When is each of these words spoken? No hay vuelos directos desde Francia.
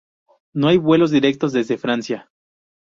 No 0.55 0.69
hay 0.69 0.77
vuelos 0.77 1.11
directos 1.11 1.53
desde 1.53 1.77
Francia. 1.77 2.27